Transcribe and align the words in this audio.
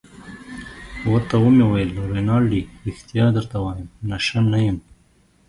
ورته 1.11 1.35
ومې 1.41 1.65
ویل: 1.67 1.91
رینالډي 2.13 2.61
ريښتیا 2.85 3.25
درته 3.37 3.55
وایم، 3.63 3.87
نشه 4.09 4.39
نه 4.51 4.59
یم. 4.65 4.77